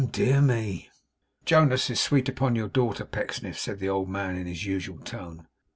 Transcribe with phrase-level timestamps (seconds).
[0.01, 0.09] Ahem!
[0.11, 0.89] Dear me!'
[1.45, 5.45] 'Jonas is sweet upon your daughter, Pecksniff,' said the old man, in his usual tone.